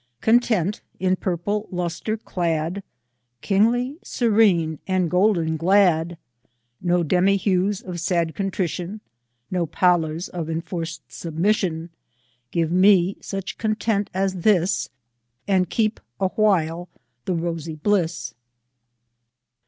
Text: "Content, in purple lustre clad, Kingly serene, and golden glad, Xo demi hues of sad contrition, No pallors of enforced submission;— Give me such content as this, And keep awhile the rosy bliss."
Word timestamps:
"Content, 0.29 0.81
in 0.99 1.15
purple 1.15 1.67
lustre 1.69 2.17
clad, 2.17 2.81
Kingly 3.41 3.97
serene, 4.01 4.79
and 4.87 5.11
golden 5.11 5.57
glad, 5.57 6.17
Xo 6.83 7.07
demi 7.07 7.37
hues 7.37 7.83
of 7.83 7.99
sad 7.99 8.33
contrition, 8.33 8.99
No 9.51 9.67
pallors 9.67 10.27
of 10.27 10.49
enforced 10.49 11.03
submission;— 11.11 11.91
Give 12.51 12.71
me 12.71 13.15
such 13.21 13.59
content 13.59 14.09
as 14.11 14.37
this, 14.37 14.89
And 15.47 15.69
keep 15.69 15.99
awhile 16.19 16.89
the 17.25 17.35
rosy 17.35 17.75
bliss." 17.75 18.33